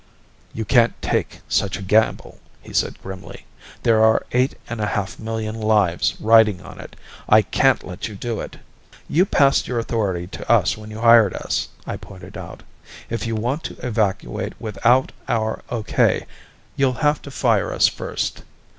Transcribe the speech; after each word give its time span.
"You 0.51 0.65
can't 0.65 0.99
take 1.03 1.41
such 1.47 1.77
a 1.77 1.83
gamble," 1.83 2.39
he 2.63 2.73
said 2.73 2.99
grimly. 3.03 3.45
"There 3.83 4.03
are 4.03 4.25
eight 4.31 4.55
and 4.67 4.81
a 4.81 4.87
half 4.87 5.19
million 5.19 5.53
lives 5.53 6.15
riding 6.19 6.59
on 6.63 6.79
it. 6.81 6.95
I 7.29 7.43
can't 7.43 7.83
let 7.85 8.07
you 8.07 8.15
do 8.15 8.39
it." 8.39 8.57
"You 9.07 9.27
passed 9.27 9.67
your 9.67 9.77
authority 9.77 10.25
to 10.25 10.51
us 10.51 10.75
when 10.75 10.89
you 10.89 11.01
hired 11.01 11.35
us," 11.35 11.67
I 11.85 11.97
pointed 11.97 12.35
out. 12.35 12.63
"If 13.11 13.27
you 13.27 13.35
want 13.35 13.61
to 13.65 13.77
evacuate 13.85 14.59
without 14.59 15.11
our 15.27 15.61
O.K., 15.69 16.25
you'll 16.75 16.93
have 17.05 17.21
to 17.21 17.29
fire 17.29 17.71
us 17.71 17.87
first. 17.87 18.41